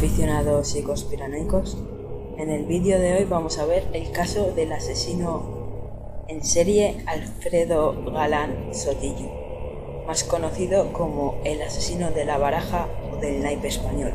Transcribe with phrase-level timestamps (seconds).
[0.00, 1.76] aficionados y conspiranoicos.
[2.38, 8.10] En el vídeo de hoy vamos a ver el caso del asesino en serie Alfredo
[8.10, 9.30] Galán Sotillo,
[10.06, 14.14] más conocido como el asesino de la baraja o del naipe español.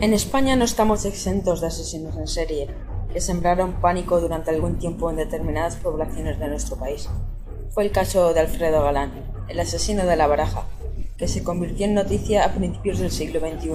[0.00, 2.68] En España no estamos exentos de asesinos en serie,
[3.12, 7.06] que sembraron pánico durante algún tiempo en determinadas poblaciones de nuestro país
[7.74, 10.66] fue el caso de Alfredo Galán, el asesino de la baraja,
[11.16, 13.70] que se convirtió en noticia a principios del siglo XXI,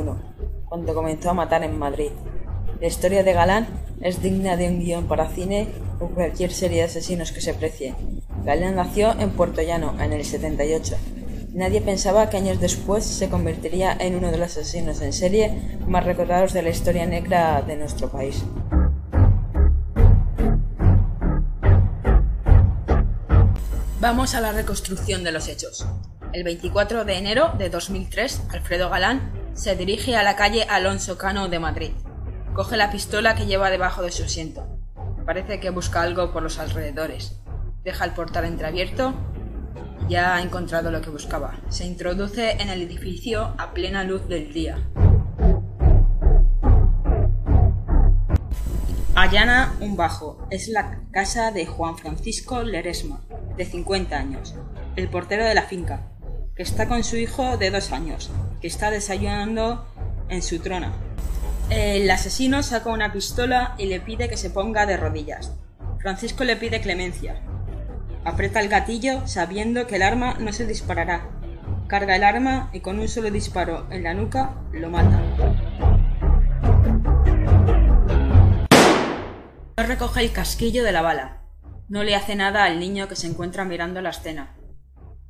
[0.65, 2.11] cuando comenzó a matar en Madrid.
[2.79, 3.67] La historia de Galán
[4.01, 5.67] es digna de un guion para cine
[5.99, 7.95] o cualquier serie de asesinos que se precie.
[8.45, 10.95] Galán nació en Puerto Llano en el 78.
[11.53, 16.05] Nadie pensaba que años después se convertiría en uno de los asesinos en serie más
[16.05, 18.43] recordados de la historia negra de nuestro país.
[24.01, 25.85] Vamos a la reconstrucción de los hechos.
[26.31, 31.49] El 24 de enero de 2003, Alfredo Galán se dirige a la calle Alonso Cano
[31.49, 31.91] de Madrid.
[32.53, 34.65] Coge la pistola que lleva debajo de su asiento.
[35.25, 37.41] Parece que busca algo por los alrededores.
[37.83, 39.13] Deja el portal entreabierto.
[40.07, 41.59] Ya ha encontrado lo que buscaba.
[41.67, 44.77] Se introduce en el edificio a plena luz del día.
[49.13, 50.47] Allana un bajo.
[50.49, 53.19] Es la casa de Juan Francisco Leresma,
[53.59, 54.55] de 50 años,
[54.95, 56.07] el portero de la finca,
[56.55, 58.31] que está con su hijo de dos años,
[58.61, 59.85] que está desayunando
[60.29, 60.93] en su trona.
[61.69, 65.57] El asesino saca una pistola y le pide que se ponga de rodillas.
[65.99, 67.41] Francisco le pide clemencia.
[68.23, 71.29] Aprieta el gatillo sabiendo que el arma no se disparará.
[71.87, 75.21] Carga el arma y con un solo disparo en la nuca lo mata.
[79.77, 81.38] No recoge el casquillo de la bala.
[81.89, 84.55] No le hace nada al niño que se encuentra mirando la escena.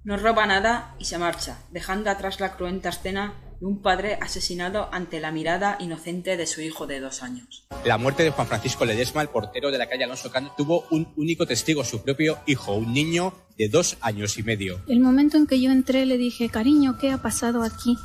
[0.03, 4.89] No roba nada y se marcha, dejando atrás la cruenta escena de un padre asesinado
[4.91, 7.65] ante la mirada inocente de su hijo de dos años.
[7.85, 11.13] La muerte de Juan Francisco Ledesma, el portero de la calle Alonso Cano, tuvo un
[11.15, 14.81] único testigo, su propio hijo, un niño de dos años y medio.
[14.89, 17.97] El momento en que yo entré le dije, cariño, ¿qué ha pasado aquí?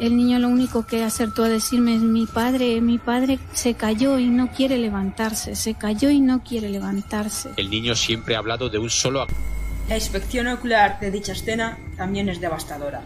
[0.00, 4.18] El niño lo único que acertó a decirme es mi padre, mi padre se cayó
[4.18, 7.50] y no quiere levantarse, se cayó y no quiere levantarse.
[7.58, 9.26] El niño siempre ha hablado de un solo...
[9.90, 13.02] La inspección ocular de dicha escena también es devastadora.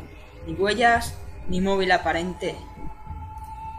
[0.47, 1.17] Ni huellas,
[1.49, 2.55] ni móvil aparente.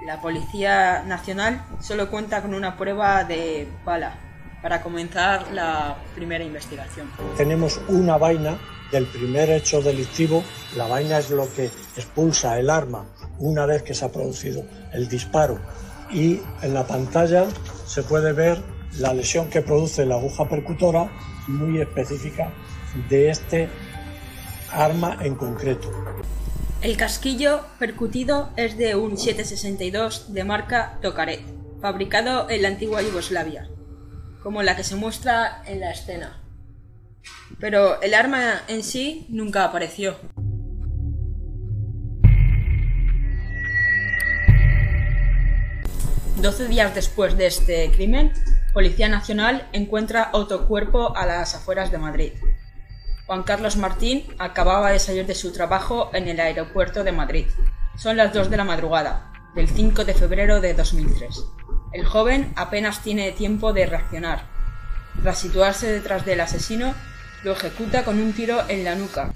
[0.06, 4.18] La Policía Nacional solo cuenta con una prueba de bala
[4.62, 7.08] para comenzar la primera investigación.
[7.38, 8.58] Tenemos una vaina
[8.96, 10.42] del primer hecho delictivo,
[10.78, 11.66] la vaina es lo que
[11.98, 13.06] expulsa el arma
[13.40, 14.64] una vez que se ha producido
[14.94, 15.60] el disparo
[16.10, 17.46] y en la pantalla
[17.86, 18.64] se puede ver
[18.98, 21.12] la lesión que produce la aguja percutora
[21.48, 22.54] muy específica
[23.10, 23.68] de este
[24.72, 25.92] arma en concreto.
[26.82, 31.42] El casquillo percutido es de un 762 de marca Tokaret,
[31.82, 33.68] fabricado en la antigua Yugoslavia,
[34.42, 36.45] como la que se muestra en la escena
[37.60, 40.16] pero el arma en sí nunca apareció.
[46.38, 48.32] Doce días después de este crimen,
[48.74, 52.34] Policía Nacional encuentra otro cuerpo a las afueras de Madrid.
[53.26, 57.46] Juan Carlos Martín acababa de salir de su trabajo en el aeropuerto de Madrid.
[57.98, 61.46] Son las 2 de la madrugada, del 5 de febrero de 2003.
[61.94, 64.44] El joven apenas tiene tiempo de reaccionar.
[65.24, 66.94] Tras situarse detrás del asesino,
[67.46, 69.32] lo ejecuta con un tiro en la nuca.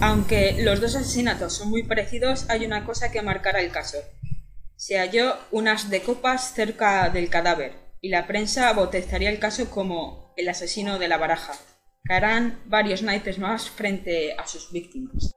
[0.00, 3.98] Aunque los dos asesinatos son muy parecidos, hay una cosa que marcará el caso.
[4.74, 10.34] Se halló unas de copas cerca del cadáver, y la prensa bautizaría el caso como
[10.36, 11.52] el asesino de la baraja.
[12.02, 15.30] Caerán varios naipes más frente a sus víctimas.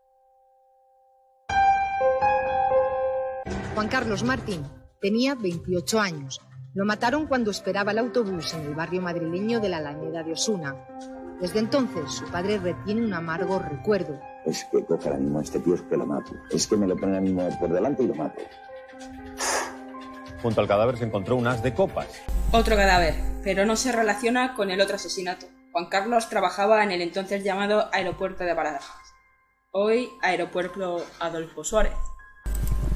[3.74, 4.64] Juan Carlos Martín
[5.02, 6.40] tenía 28 años.
[6.76, 10.76] Lo mataron cuando esperaba el autobús en el barrio madrileño de la Alameda de Osuna.
[11.42, 14.20] Desde entonces, su padre retiene un amargo recuerdo.
[14.46, 16.34] Es que coge ahora mismo a este tío es que lo mato.
[16.52, 18.44] Es que me lo pone ahora mismo por delante y lo mato.
[20.44, 22.08] Junto al cadáver se encontró un as de copas.
[22.52, 25.48] Otro cadáver, pero no se relaciona con el otro asesinato.
[25.72, 29.16] Juan Carlos trabajaba en el entonces llamado Aeropuerto de Barajas,
[29.72, 31.94] hoy Aeropuerto Adolfo Suárez.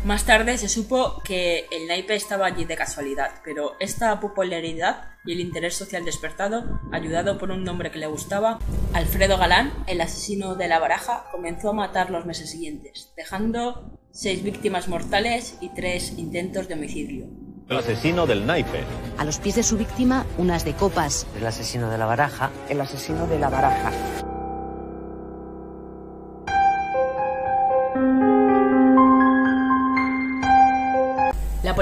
[0.08, 5.34] Más tarde se supo que el naipe estaba allí de casualidad, pero esta popularidad y
[5.34, 8.58] el interés social despertado, ayudado por un nombre que le gustaba,
[8.94, 14.44] Alfredo Galán, el asesino de la baraja, comenzó a matar los meses siguientes, dejando seis
[14.44, 17.26] víctimas mortales y tres intentos de homicidio.
[17.68, 18.86] El asesino del naipe.
[19.18, 21.28] A los pies de su víctima, unas de copas.
[21.38, 22.50] El asesino de la baraja.
[22.70, 23.92] El asesino de la baraja.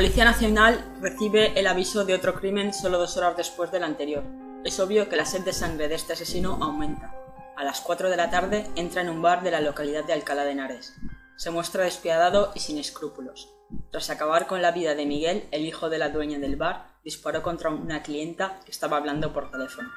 [0.06, 4.24] Policía Nacional recibe el aviso de otro crimen solo dos horas después del anterior.
[4.63, 7.16] Es obvio que la sed de sangre de este asesino aumenta.
[7.57, 10.44] A las 4 de la tarde entra en un bar de la localidad de Alcalá
[10.44, 10.94] de Henares.
[11.38, 13.52] Se muestra despiadado y sin escrúpulos.
[13.92, 17.42] Tras acabar con la vida de Miguel, el hijo de la dueña del bar disparó
[17.42, 19.90] contra una clienta que estaba hablando por teléfono.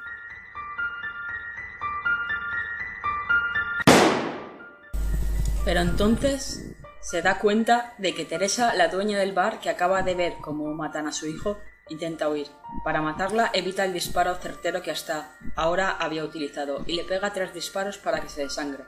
[5.67, 10.15] Pero entonces se da cuenta de que Teresa, la dueña del bar, que acaba de
[10.15, 11.59] ver cómo matan a su hijo,
[11.89, 12.49] intenta huir.
[12.85, 17.55] Para matarla evita el disparo certero que hasta ahora había utilizado y le pega tres
[17.55, 18.85] disparos para que se desangre.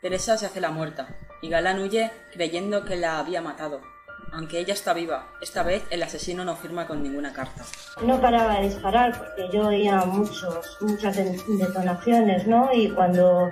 [0.00, 1.08] Teresa se hace la muerta
[1.42, 3.80] y Galán huye creyendo que la había matado,
[4.32, 7.64] aunque ella está viva, esta vez el asesino no firma con ninguna carta.
[8.02, 12.70] No paraba de disparar porque yo oía muchos, muchas detonaciones, ¿no?
[12.72, 13.50] Y cuando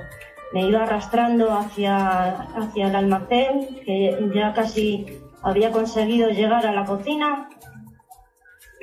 [0.53, 5.07] me iba arrastrando hacia, hacia el almacén, que ya casi
[5.43, 7.49] había conseguido llegar a la cocina,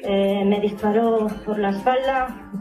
[0.04, 2.51] eh, me disparó por la espalda,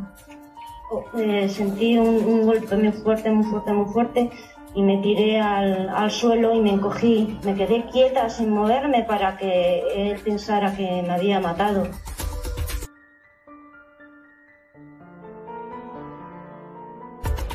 [1.19, 4.31] eh, sentí un, un golpe muy fuerte, muy fuerte, muy fuerte
[4.75, 7.38] y me tiré al, al, suelo y me encogí.
[7.44, 11.88] Me quedé quieta sin moverme para que él pensara que me había matado.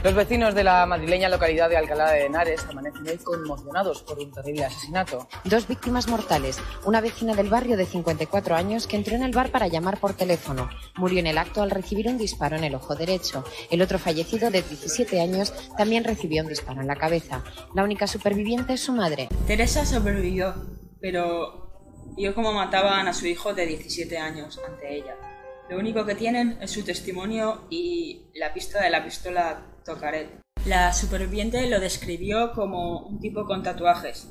[0.07, 4.31] Los vecinos de la madrileña localidad de Alcalá de Henares amanecen hoy conmocionados por un
[4.31, 5.27] terrible asesinato.
[5.43, 6.59] Dos víctimas mortales.
[6.85, 10.13] Una vecina del barrio de 54 años que entró en el bar para llamar por
[10.13, 10.69] teléfono.
[10.95, 13.43] Murió en el acto al recibir un disparo en el ojo derecho.
[13.69, 17.43] El otro fallecido de 17 años también recibió un disparo en la cabeza.
[17.75, 19.27] La única superviviente es su madre.
[19.45, 20.55] Teresa sobrevivió,
[21.01, 25.26] pero vio cómo mataban a su hijo de 17 años ante ella.
[25.69, 30.39] Lo único que tienen es su testimonio y la pista de la pistola Tocaret.
[30.65, 34.29] La superviviente lo describió como un tipo con tatuajes.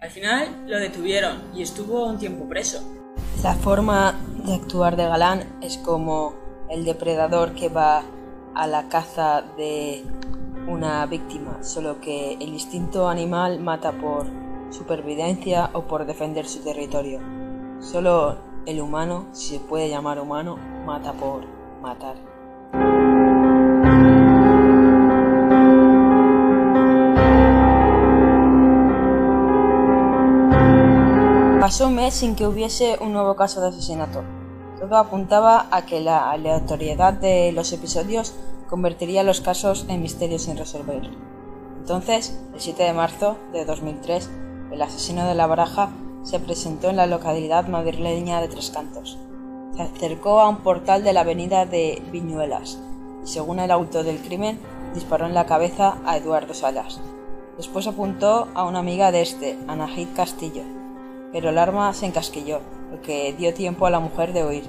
[0.00, 2.82] Al final lo detuvieron y estuvo un tiempo preso.
[3.42, 6.34] La forma de actuar de Galán es como
[6.70, 8.04] el depredador que va
[8.54, 10.02] a la caza de
[10.66, 14.26] una víctima, solo que el instinto animal mata por
[14.70, 17.20] supervivencia o por defender su territorio.
[17.80, 21.46] Solo el humano, si se puede llamar humano, mata por
[21.80, 22.16] matar.
[31.58, 34.22] Pasó un mes sin que hubiese un nuevo caso de asesinato.
[34.78, 38.34] Todo apuntaba a que la aleatoriedad de los episodios
[38.68, 41.08] convertiría los casos en misterios sin resolver.
[41.80, 44.30] Entonces, el 7 de marzo de 2003,
[44.72, 45.88] el asesino de la baraja
[46.28, 49.16] se presentó en la localidad madrileña de Tres Cantos.
[49.74, 52.78] Se acercó a un portal de la avenida de Viñuelas
[53.24, 54.60] y, según el auto del crimen,
[54.92, 57.00] disparó en la cabeza a Eduardo Salas.
[57.56, 60.64] Después apuntó a una amiga de este, Anahid Castillo,
[61.32, 64.64] pero el arma se encasquilló, lo que dio tiempo a la mujer de huir.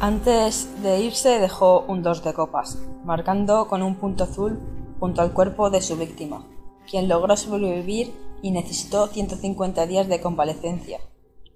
[0.00, 4.58] Antes de irse dejó un dos de copas, marcando con un punto azul
[4.98, 6.44] junto al cuerpo de su víctima,
[6.90, 11.00] quien logró sobrevivir y necesitó 150 días de convalecencia.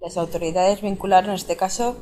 [0.00, 1.96] Las autoridades vincularon este caso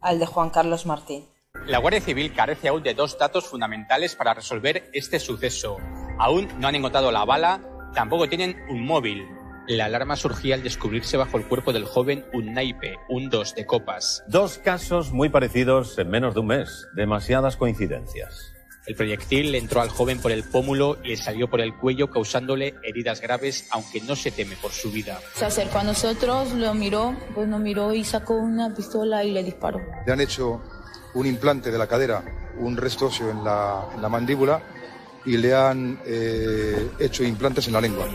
[0.00, 1.26] al de Juan Carlos Martín.
[1.66, 5.78] La Guardia Civil carece aún de dos datos fundamentales para resolver este suceso.
[6.18, 7.62] Aún no han encontrado la bala,
[7.94, 9.26] tampoco tienen un móvil.
[9.66, 13.64] La alarma surgía al descubrirse bajo el cuerpo del joven un naipe, un dos de
[13.64, 14.22] copas.
[14.28, 16.86] Dos casos muy parecidos en menos de un mes.
[16.94, 18.53] Demasiadas coincidencias.
[18.86, 22.10] El proyectil le entró al joven por el pómulo y le salió por el cuello
[22.10, 25.20] causándole heridas graves, aunque no se teme por su vida.
[25.34, 29.42] Se acercó a nosotros, lo miró, pues nos miró y sacó una pistola y le
[29.42, 29.80] disparó.
[30.06, 30.62] Le han hecho
[31.14, 32.24] un implante de la cadera,
[32.58, 34.62] un resto óseo en la, en la mandíbula
[35.24, 38.06] y le han eh, hecho implantes en la lengua.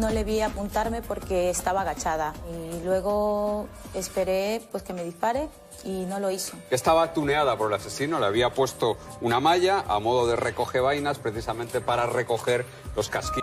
[0.00, 5.48] No le vi apuntarme porque estaba agachada y luego esperé pues que me dispare
[5.84, 6.56] y no lo hizo.
[6.70, 11.18] Estaba tuneada por el asesino, le había puesto una malla a modo de recoge vainas
[11.18, 12.64] precisamente para recoger
[12.96, 13.39] los casquillos.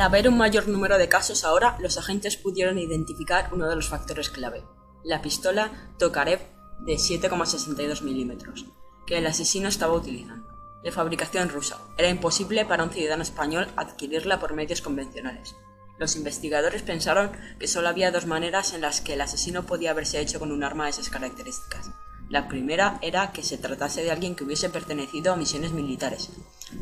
[0.00, 3.90] Al haber un mayor número de casos ahora, los agentes pudieron identificar uno de los
[3.90, 4.64] factores clave,
[5.04, 6.40] la pistola Tokarev
[6.86, 8.64] de 7,62 milímetros,
[9.06, 10.48] que el asesino estaba utilizando.
[10.82, 15.54] De fabricación rusa, era imposible para un ciudadano español adquirirla por medios convencionales.
[15.98, 20.18] Los investigadores pensaron que solo había dos maneras en las que el asesino podía haberse
[20.18, 21.90] hecho con un arma de esas características.
[22.30, 26.30] La primera era que se tratase de alguien que hubiese pertenecido a misiones militares.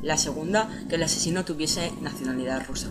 [0.03, 2.91] La segunda, que el asesino tuviese nacionalidad rusa.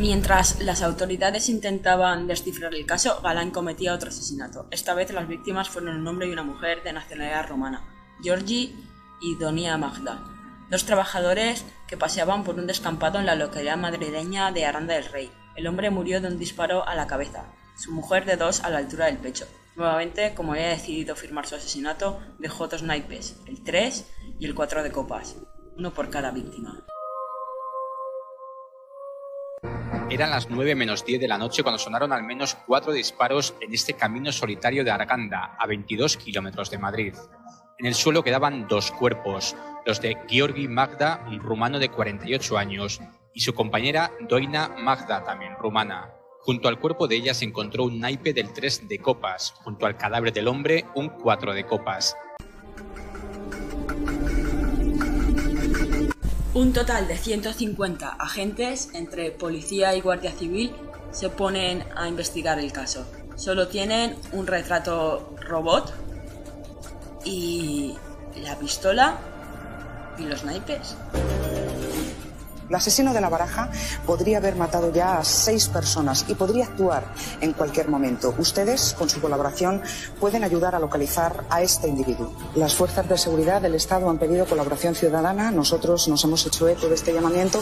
[0.00, 4.66] Mientras las autoridades intentaban descifrar el caso, Galán cometía otro asesinato.
[4.70, 7.84] Esta vez las víctimas fueron un hombre y una mujer de nacionalidad romana,
[8.22, 8.74] Georgi
[9.20, 10.24] y Donia Magda,
[10.70, 15.30] dos trabajadores que paseaban por un descampado en la localidad madrileña de Aranda del Rey.
[15.54, 17.44] El hombre murió de un disparo a la cabeza,
[17.76, 19.44] su mujer de dos a la altura del pecho.
[19.76, 24.06] Nuevamente, como había decidido firmar su asesinato, dejó dos naipes, el 3
[24.38, 25.36] y el 4 de copas,
[25.76, 26.86] uno por cada víctima.
[30.10, 33.72] Eran las 9 menos 10 de la noche cuando sonaron al menos cuatro disparos en
[33.72, 37.14] este camino solitario de Arganda, a 22 kilómetros de Madrid.
[37.78, 39.54] En el suelo quedaban dos cuerpos,
[39.86, 43.00] los de Georgi Magda, un rumano de 48 años,
[43.32, 46.10] y su compañera Doina Magda, también rumana.
[46.40, 49.96] Junto al cuerpo de ella se encontró un naipe del 3 de copas, junto al
[49.96, 52.16] cadáver del hombre un 4 de copas.
[56.52, 60.72] Un total de 150 agentes, entre policía y guardia civil,
[61.12, 63.06] se ponen a investigar el caso.
[63.36, 65.94] Solo tienen un retrato robot
[67.24, 67.94] y
[68.42, 69.20] la pistola
[70.18, 70.96] y los naipes.
[72.70, 73.68] El asesino de la baraja
[74.06, 77.02] podría haber matado ya a seis personas y podría actuar
[77.40, 78.32] en cualquier momento.
[78.38, 79.82] Ustedes, con su colaboración,
[80.20, 82.32] pueden ayudar a localizar a este individuo.
[82.54, 85.50] Las fuerzas de seguridad del Estado han pedido colaboración ciudadana.
[85.50, 87.60] Nosotros nos hemos hecho eco de este llamamiento.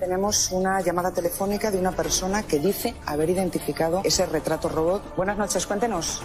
[0.00, 5.14] Tenemos una llamada telefónica de una persona que dice haber identificado ese retrato robot.
[5.16, 6.22] Buenas noches, cuéntenos.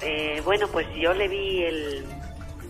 [0.00, 2.06] Eh, bueno, pues yo le vi el,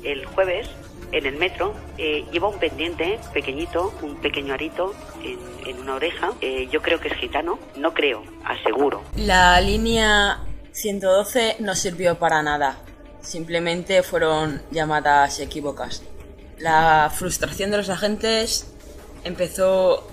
[0.04, 0.68] el jueves
[1.12, 1.74] en el metro.
[1.98, 6.32] Eh, lleva un pendiente pequeñito, un pequeño arito en, una oreja.
[6.40, 7.58] Eh, yo creo que es gitano.
[7.76, 9.02] No creo, aseguro.
[9.16, 10.40] La línea
[10.72, 12.78] 112 no sirvió para nada.
[13.20, 16.02] Simplemente fueron llamadas equívocas.
[16.58, 18.72] La frustración de los agentes
[19.24, 20.06] empezó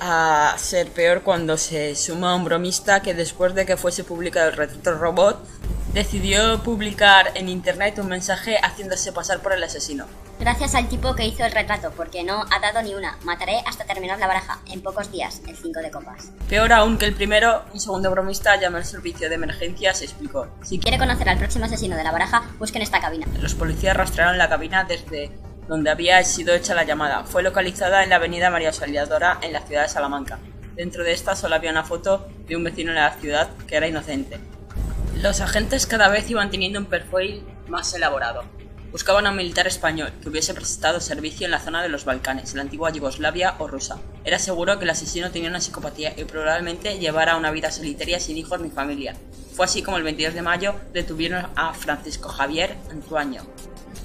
[0.00, 4.56] a ser peor cuando se suma un bromista que después de que fuese publicado el
[4.56, 5.44] retrato robot
[5.92, 10.06] decidió publicar en internet un mensaje haciéndose pasar por el asesino.
[10.40, 13.18] Gracias al tipo que hizo el retrato, porque no ha dado ni una.
[13.24, 16.30] Mataré hasta terminar la baraja, en pocos días, el 5 de copas.
[16.48, 20.46] Peor aún que el primero, un segundo bromista llamó al servicio de emergencias y explicó.
[20.62, 23.26] Si quiere conocer al próximo asesino de la baraja, busquen esta cabina.
[23.40, 25.32] Los policías rastrearon la cabina desde
[25.66, 27.24] donde había sido hecha la llamada.
[27.24, 30.38] Fue localizada en la avenida María Auxiliadora, en la ciudad de Salamanca.
[30.76, 33.88] Dentro de esta solo había una foto de un vecino de la ciudad que era
[33.88, 34.38] inocente.
[35.22, 38.44] Los agentes cada vez iban teniendo un perfil más elaborado.
[38.92, 42.54] Buscaban a un militar español que hubiese prestado servicio en la zona de los Balcanes,
[42.54, 43.96] la antigua Yugoslavia o Rusia.
[44.24, 48.38] Era seguro que el asesino tenía una psicopatía y probablemente llevara una vida solitaria sin
[48.38, 49.16] hijos ni familia.
[49.54, 53.42] Fue así como el 22 de mayo detuvieron a Francisco Javier Antuaño.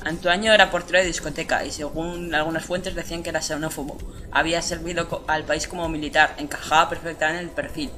[0.04, 4.00] Antuaño era portero de discoteca y según algunas fuentes decían que era xenófobo.
[4.32, 7.92] Había servido al país como militar, encajaba perfectamente en el perfil.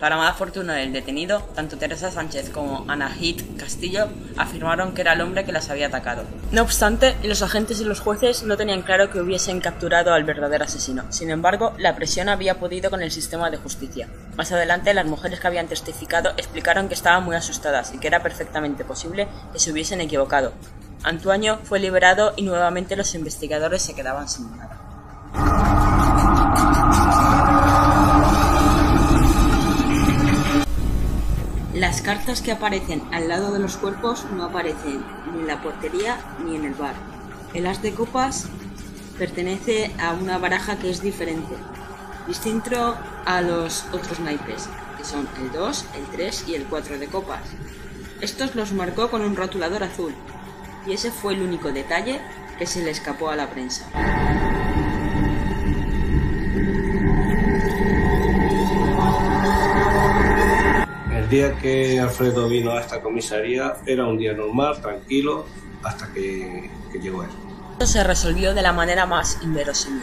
[0.00, 5.12] Para mala fortuna del detenido, tanto Teresa Sánchez como Ana Hit Castillo afirmaron que era
[5.12, 6.22] el hombre que las había atacado.
[6.52, 10.64] No obstante, los agentes y los jueces no tenían claro que hubiesen capturado al verdadero
[10.64, 11.04] asesino.
[11.10, 14.08] Sin embargo, la presión había podido con el sistema de justicia.
[14.36, 18.22] Más adelante, las mujeres que habían testificado explicaron que estaban muy asustadas y que era
[18.22, 20.54] perfectamente posible que se hubiesen equivocado.
[21.02, 24.89] Antuaño fue liberado y nuevamente los investigadores se quedaban sin nada.
[31.80, 36.18] Las cartas que aparecen al lado de los cuerpos no aparecen ni en la portería
[36.44, 36.92] ni en el bar.
[37.54, 38.48] El as de copas
[39.16, 41.54] pertenece a una baraja que es diferente,
[42.26, 44.68] distinto a los otros naipes,
[44.98, 47.44] que son el 2, el 3 y el 4 de copas.
[48.20, 50.14] Estos los marcó con un rotulador azul,
[50.86, 52.20] y ese fue el único detalle
[52.58, 53.86] que se le escapó a la prensa.
[61.30, 65.46] Día que Alfredo vino a esta comisaría era un día normal, tranquilo,
[65.84, 67.30] hasta que, que llegó él.
[67.72, 70.02] Esto se resolvió de la manera más inverosímil,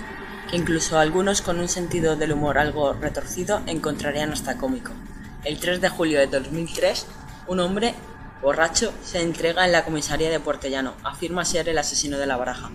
[0.49, 4.93] que incluso algunos con un sentido del humor algo retorcido encontrarían hasta cómico.
[5.43, 7.05] El 3 de julio de 2003,
[7.47, 7.93] un hombre
[8.41, 12.37] borracho se entrega en la comisaría de Puerto Llano, afirma ser el asesino de la
[12.37, 12.71] baraja.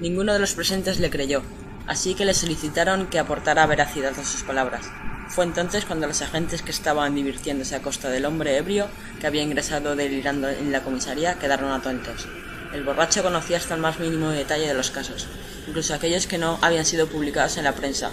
[0.00, 1.42] Ninguno de los presentes le creyó,
[1.86, 4.90] así que le solicitaron que aportara veracidad a sus palabras.
[5.32, 9.42] Fue entonces cuando los agentes que estaban divirtiéndose a costa del hombre ebrio que había
[9.42, 12.28] ingresado delirando en la comisaría quedaron atentos.
[12.74, 15.28] El borracho conocía hasta el más mínimo detalle de los casos,
[15.66, 18.10] incluso aquellos que no habían sido publicados en la prensa.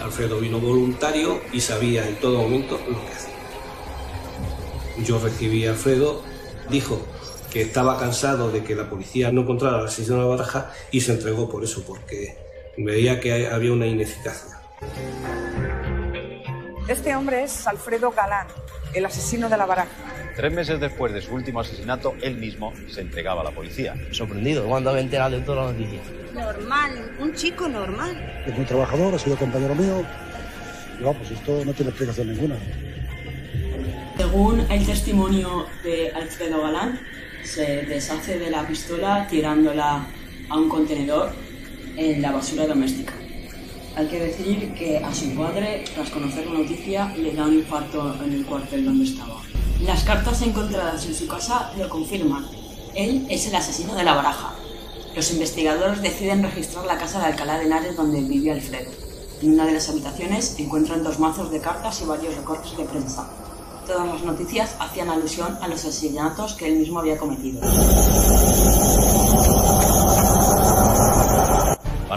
[0.00, 3.34] Alfredo vino voluntario y sabía en todo momento lo que hacía.
[5.04, 6.22] Yo recibí a Alfredo,
[6.70, 7.06] dijo
[7.52, 11.02] que estaba cansado de que la policía no encontrara al asesino de la baraja y
[11.02, 12.38] se entregó por eso, porque
[12.78, 14.58] veía que había una ineficacia.
[16.88, 18.48] Este hombre es Alfredo Galán,
[18.92, 19.88] el asesino de la baraja.
[20.34, 23.94] Tres meses después de su último asesinato, él mismo se entregaba a la policía.
[24.10, 26.02] Sorprendido cuando había enterado de todas las noticias.
[26.34, 28.42] Normal, un chico normal.
[28.46, 30.04] Es muy trabajador, ha sido compañero mío.
[30.98, 32.56] Y vamos, esto no tiene explicación ninguna.
[34.16, 36.98] Según el testimonio de Alfredo Galán,
[37.44, 40.04] se deshace de la pistola tirándola
[40.48, 41.30] a un contenedor
[41.96, 43.12] en la basura doméstica.
[43.94, 48.14] Hay que decir que a su padre, tras conocer la noticia, le da un infarto
[48.24, 49.42] en el cuartel donde estaba.
[49.82, 52.46] Las cartas encontradas en su casa lo confirman.
[52.94, 54.54] Él es el asesino de la baraja.
[55.14, 58.90] Los investigadores deciden registrar la casa de Alcalá de Henares donde vivía Alfredo.
[59.42, 63.28] En una de las habitaciones encuentran dos mazos de cartas y varios recortes de prensa.
[63.86, 67.60] Todas las noticias hacían alusión a los asesinatos que él mismo había cometido.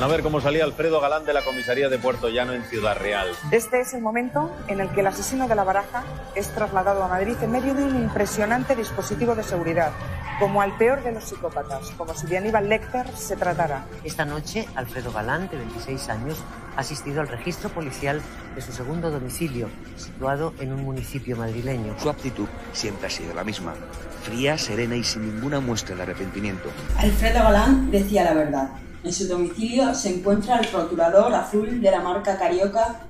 [0.06, 3.28] A ver cómo salía Alfredo Galán de la comisaría de Puerto Llano en Ciudad Real.
[3.50, 6.04] Este es el momento en el que el asesino de la baraja
[6.36, 9.94] es trasladado a Madrid en medio de un impresionante dispositivo de seguridad,
[10.40, 13.88] como al peor de los psicópatas, como si de Aníbal Lecter se tratara.
[14.04, 16.38] Esta noche, Alfredo Galán, de 26 años,
[16.78, 18.22] ha asistido al registro policial
[18.54, 21.96] de su segundo domicilio, situado en un municipio madrileño.
[22.00, 23.74] Su actitud siempre ha sido la misma,
[24.22, 26.70] fría, serena y sin ninguna muestra de arrepentimiento.
[26.96, 28.70] Alfredo Galán decía la verdad.
[29.06, 33.06] En su domicilio se encuentra el rotulador azul de la marca Carioca.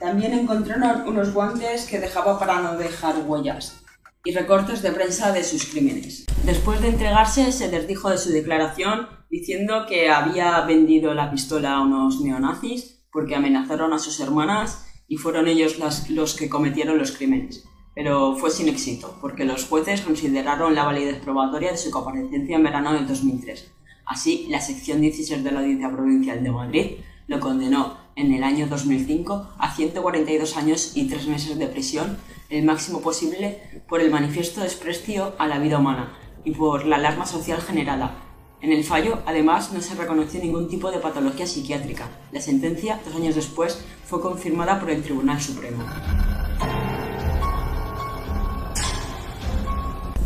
[0.00, 3.80] También encontraron unos guantes que dejaba para no dejar huellas
[4.24, 6.26] y recortes de prensa de sus crímenes.
[6.44, 11.82] Después de entregarse, se desdijo de su declaración diciendo que había vendido la pistola a
[11.82, 17.62] unos neonazis porque amenazaron a sus hermanas y fueron ellos los que cometieron los crímenes.
[17.94, 22.64] Pero fue sin éxito, porque los jueces consideraron la validez probatoria de su comparecencia en
[22.64, 23.74] verano del 2003.
[24.10, 26.86] Así, la sección 16 de la Audiencia Provincial de Madrid
[27.28, 32.18] lo condenó en el año 2005 a 142 años y 3 meses de prisión,
[32.48, 36.12] el máximo posible por el manifiesto desprecio a la vida humana
[36.44, 38.16] y por la alarma social generada.
[38.60, 42.08] En el fallo, además, no se reconoció ningún tipo de patología psiquiátrica.
[42.32, 45.84] La sentencia, dos años después, fue confirmada por el Tribunal Supremo.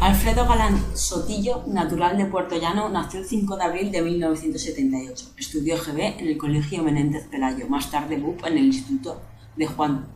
[0.05, 5.31] Alfredo Galán Sotillo, natural de Puerto Llano, nació el 5 de abril de 1978.
[5.39, 9.23] Estudió GB en el Colegio Menéndez Pelayo, más tarde BUP en el Instituto
[9.57, 10.07] de Juan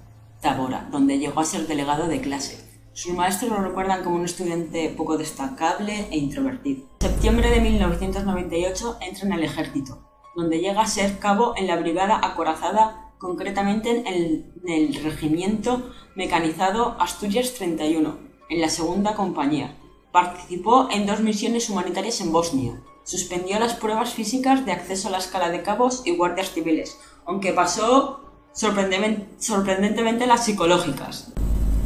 [0.42, 2.62] Tabora, donde llegó a ser delegado de clase.
[2.92, 6.84] Sus maestros lo recuerdan como un estudiante poco destacable e introvertido.
[7.00, 11.76] En septiembre de 1998 entra en el ejército, donde llega a ser cabo en la
[11.76, 19.76] brigada acorazada, concretamente en el, en el regimiento mecanizado Asturias 31, en la segunda compañía.
[20.12, 22.80] Participó en dos misiones humanitarias en Bosnia.
[23.04, 27.52] Suspendió las pruebas físicas de acceso a la escala de cabos y guardias civiles, aunque
[27.52, 28.20] pasó
[28.52, 31.32] sorprendentemente las psicológicas.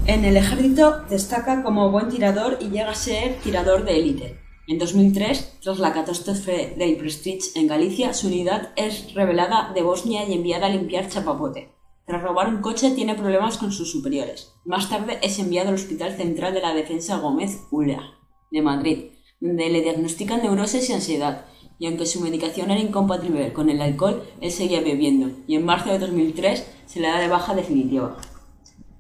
[0.07, 4.40] En el ejército destaca como buen tirador y llega a ser tirador de élite.
[4.66, 10.25] En 2003, tras la catástrofe del Prestige en Galicia, su unidad es revelada de Bosnia
[10.25, 11.70] y enviada a limpiar Chapapote.
[12.04, 14.52] Tras robar un coche tiene problemas con sus superiores.
[14.64, 18.02] Más tarde es enviado al Hospital Central de la Defensa Gómez Ulea,
[18.50, 19.04] de Madrid,
[19.40, 21.46] donde le diagnostican neurosis y ansiedad.
[21.78, 25.90] Y aunque su medicación era incompatible con el alcohol, él seguía bebiendo, y en marzo
[25.90, 28.16] de 2003 se le da de baja definitiva.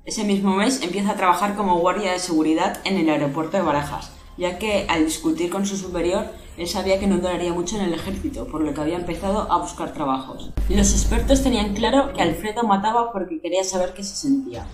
[0.04, 4.12] Ese mismo mes empieza a trabajar como guardia de seguridad en el aeropuerto de Barajas,
[4.36, 7.94] ya que al discutir con su superior, él sabía que no duraría mucho en el
[7.94, 10.50] ejército, por lo que había empezado a buscar trabajos.
[10.68, 14.66] Los expertos tenían claro que Alfredo mataba porque quería saber qué se sentía.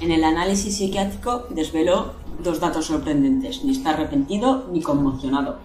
[0.00, 5.58] En el análisis psiquiátrico desveló dos datos sorprendentes, ni está arrepentido ni conmocionado.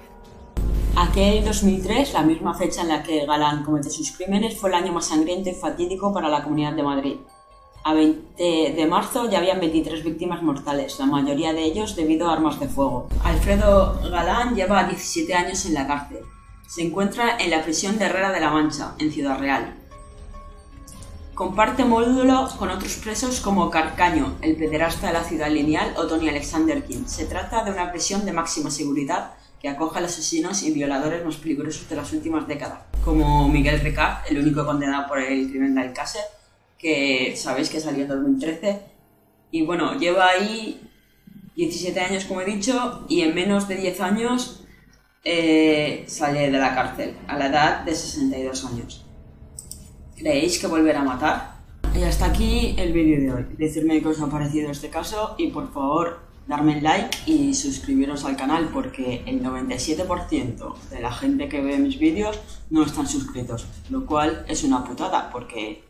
[0.95, 4.93] Aquel 2003, la misma fecha en la que Galán cometió sus crímenes, fue el año
[4.93, 7.15] más sangriento y fatídico para la Comunidad de Madrid.
[7.87, 12.33] A 20 de marzo ya habían 23 víctimas mortales, la mayoría de ellos debido a
[12.33, 13.07] armas de fuego.
[13.23, 16.19] Alfredo Galán lleva 17 años en la cárcel.
[16.67, 19.73] Se encuentra en la prisión de Herrera de la Mancha, en Ciudad Real.
[21.33, 26.27] Comparte módulo con otros presos como Carcaño, el pederasta de la ciudad lineal, o Tony
[26.27, 27.05] Alexander King.
[27.05, 31.23] Se trata de una prisión de máxima seguridad que acoge a los asesinos y violadores
[31.23, 35.73] más peligrosos de las últimas décadas, como Miguel Ricard, el único condenado por el crimen
[35.73, 36.23] de Alcácer,
[36.77, 38.81] que sabéis que salió en 2013.
[39.51, 40.81] Y bueno, lleva ahí
[41.55, 44.63] 17 años, como he dicho, y en menos de 10 años
[45.23, 49.05] eh, sale de la cárcel, a la edad de 62 años.
[50.15, 51.57] ¿Creéis que volverá a matar?
[51.95, 53.45] Y hasta aquí el vídeo de hoy.
[53.57, 58.37] Decidme qué os ha parecido este caso y por favor darme like y suscribiros al
[58.37, 64.05] canal porque el 97% de la gente que ve mis vídeos no están suscritos, lo
[64.05, 65.83] cual es una putada porque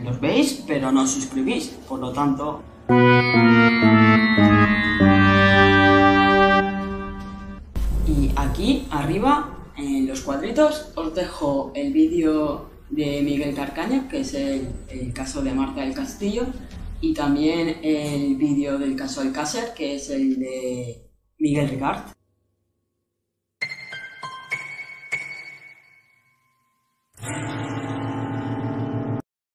[0.00, 2.62] los veis pero no os suscribís, por lo tanto...
[8.06, 14.34] Y aquí arriba en los cuadritos os dejo el vídeo de Miguel Carcaña, que es
[14.34, 16.46] el, caso de Marta del Castillo,
[17.00, 22.14] y también el vídeo del caso Alcácer, que es el de Miguel Ricard.